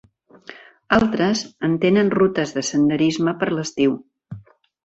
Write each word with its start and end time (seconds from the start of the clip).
Altres 0.97 1.43
en 1.69 1.77
tenen 1.85 2.11
rutes 2.15 2.57
de 2.57 2.65
senderisme 2.71 3.37
per 3.43 3.51
l"estiu. 3.53 3.95